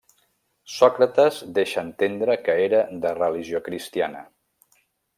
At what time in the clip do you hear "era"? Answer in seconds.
2.65-2.83